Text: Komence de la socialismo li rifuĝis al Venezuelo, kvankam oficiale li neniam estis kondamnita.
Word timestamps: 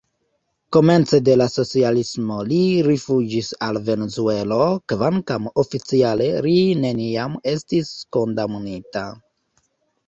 Komence 0.75 1.17
de 1.27 1.33
la 1.41 1.45
socialismo 1.55 2.37
li 2.47 2.61
rifuĝis 2.87 3.51
al 3.67 3.81
Venezuelo, 3.91 4.59
kvankam 4.95 5.51
oficiale 5.67 6.33
li 6.49 6.57
neniam 6.83 7.39
estis 7.57 7.95
kondamnita. 8.19 9.11